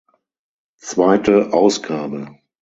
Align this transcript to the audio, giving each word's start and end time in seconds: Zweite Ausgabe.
Zweite 0.79 1.53
Ausgabe. 1.53 2.35